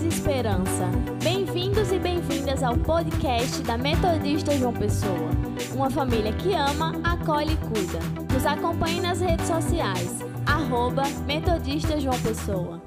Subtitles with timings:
[0.00, 0.86] e esperança.
[1.22, 5.28] Bem-vindos e bem-vindas ao podcast da Metodista João Pessoa.
[5.74, 7.98] Uma família que ama, acolhe e cuida.
[8.32, 10.20] Nos acompanhe nas redes sociais.
[10.46, 12.80] Arroba Metodista João Pessoa.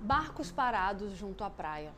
[0.00, 1.92] Barcos parados junto à praia.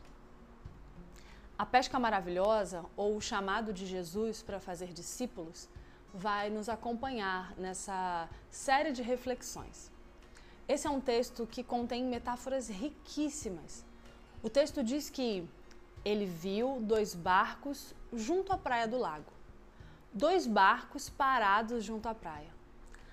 [1.56, 5.68] A pesca maravilhosa, ou o chamado de Jesus para fazer discípulos,
[6.12, 9.90] vai nos acompanhar nessa série de reflexões.
[10.68, 13.84] Esse é um texto que contém metáforas riquíssimas.
[14.42, 15.48] O texto diz que
[16.04, 19.32] ele viu dois barcos junto à praia do lago.
[20.12, 22.52] Dois barcos parados junto à praia.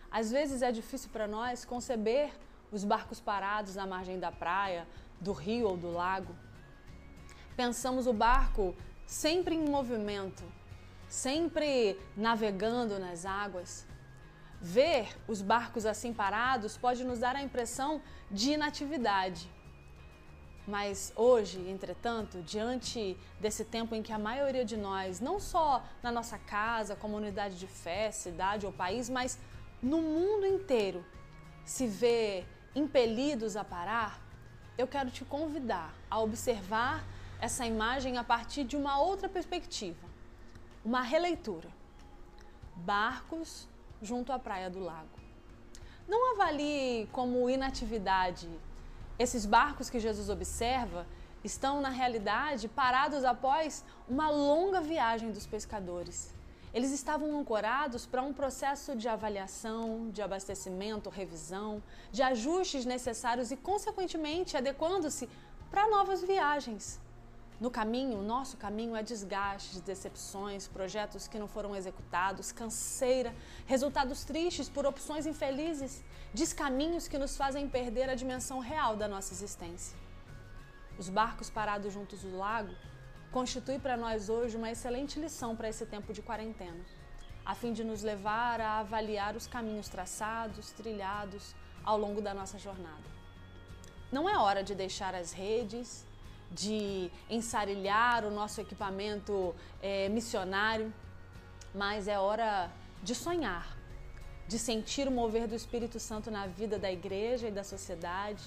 [0.09, 2.31] Às vezes é difícil para nós conceber
[2.71, 4.87] os barcos parados na margem da praia,
[5.19, 6.35] do rio ou do lago.
[7.55, 8.75] Pensamos o barco
[9.05, 10.43] sempre em movimento,
[11.07, 13.85] sempre navegando nas águas.
[14.59, 19.49] Ver os barcos assim parados pode nos dar a impressão de inatividade.
[20.67, 26.11] Mas hoje, entretanto, diante desse tempo em que a maioria de nós, não só na
[26.11, 29.39] nossa casa, comunidade de fé, cidade ou país, mas
[29.81, 31.05] no mundo inteiro,
[31.63, 32.43] se vê
[32.75, 34.19] impelidos a parar,
[34.77, 37.03] eu quero te convidar a observar
[37.39, 40.16] essa imagem a partir de uma outra perspectiva
[40.87, 41.69] uma releitura.
[42.77, 43.67] Barcos
[44.01, 45.19] junto à praia do lago.
[46.07, 48.49] Não avalie como inatividade.
[49.19, 51.05] Esses barcos que Jesus observa
[51.43, 56.33] estão, na realidade, parados após uma longa viagem dos pescadores.
[56.73, 63.57] Eles estavam ancorados para um processo de avaliação, de abastecimento, revisão, de ajustes necessários e,
[63.57, 65.27] consequentemente, adequando-se
[65.69, 66.97] para novas viagens.
[67.59, 73.33] No caminho, nosso caminho é desgastes, decepções, projetos que não foram executados, canseira,
[73.65, 79.33] resultados tristes por opções infelizes, descaminhos que nos fazem perder a dimensão real da nossa
[79.33, 79.97] existência.
[80.99, 82.73] Os barcos parados juntos do lago
[83.31, 86.85] constituem para nós hoje uma excelente lição para esse tempo de quarentena,
[87.43, 92.59] a fim de nos levar a avaliar os caminhos traçados, trilhados ao longo da nossa
[92.59, 93.17] jornada.
[94.11, 96.06] Não é hora de deixar as redes,
[96.51, 100.93] de ensarilhar o nosso equipamento é, missionário,
[101.73, 102.71] mas é hora
[103.03, 103.77] de sonhar,
[104.47, 108.43] de sentir o mover do Espírito Santo na vida da igreja e da sociedade.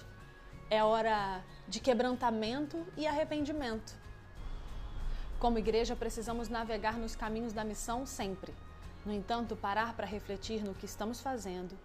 [0.69, 3.93] É hora de quebrantamento e arrependimento.
[5.39, 8.55] Como igreja, precisamos navegar nos caminhos da missão sempre.
[9.05, 11.77] No entanto, parar para refletir no que estamos fazendo,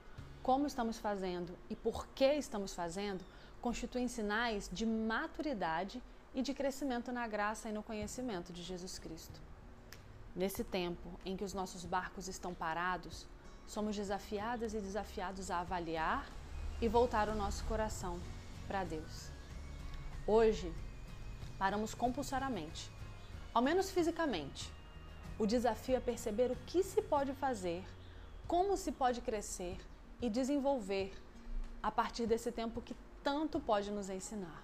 [0.44, 3.24] como estamos fazendo e por que estamos fazendo
[3.66, 6.00] constituem sinais de maturidade
[6.36, 9.42] e de crescimento na graça e no conhecimento de Jesus Cristo.
[10.36, 13.26] Nesse tempo em que os nossos barcos estão parados,
[13.66, 16.30] somos desafiadas e desafiados a avaliar
[16.80, 18.20] e voltar o nosso coração
[18.68, 19.31] para Deus.
[20.28, 20.72] Hoje,
[21.58, 22.92] paramos compulsoriamente,
[23.52, 24.72] ao menos fisicamente.
[25.40, 27.84] O desafio é perceber o que se pode fazer,
[28.47, 29.80] como se pode crescer
[30.22, 31.20] e desenvolver
[31.82, 34.63] a partir desse tempo que tanto pode nos ensinar.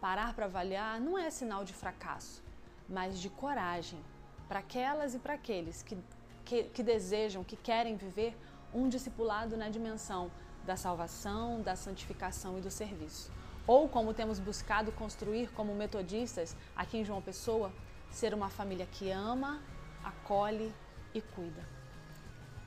[0.00, 2.42] Parar para avaliar não é sinal de fracasso,
[2.88, 4.00] mas de coragem
[4.48, 5.96] para aquelas e para aqueles que,
[6.44, 8.36] que, que desejam, que querem viver
[8.74, 10.32] um discipulado na dimensão
[10.66, 13.30] da salvação, da santificação e do serviço.
[13.68, 17.72] Ou como temos buscado construir como metodistas aqui em João Pessoa,
[18.10, 19.62] ser uma família que ama,
[20.02, 20.74] acolhe
[21.14, 21.64] e cuida.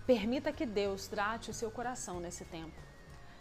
[0.08, 2.93] Permita que Deus trate o seu coração nesse tempo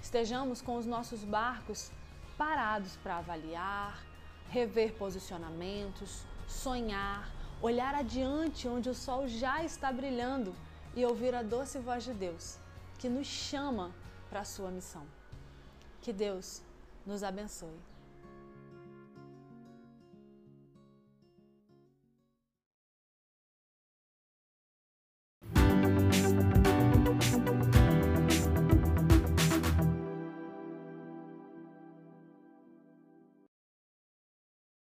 [0.02, 1.90] estejamos com os nossos barcos
[2.36, 4.04] parados para avaliar,
[4.50, 7.30] rever posicionamentos, sonhar,
[7.62, 10.54] olhar adiante onde o sol já está brilhando
[10.96, 12.58] e ouvir a doce voz de Deus
[12.98, 13.92] que nos chama
[14.28, 15.06] para a sua missão.
[16.00, 16.62] Que Deus
[17.06, 17.91] nos abençoe.